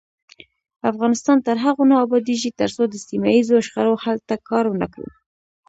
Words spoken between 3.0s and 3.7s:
سیمه ییزو